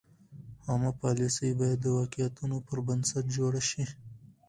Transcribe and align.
عامه 0.67 0.91
پالیسۍ 1.01 1.49
باید 1.59 1.79
د 1.81 1.87
واقعیتونو 1.99 2.55
پر 2.67 2.77
بنسټ 2.87 3.25
جوړې 3.37 3.61
شي. 3.69 3.83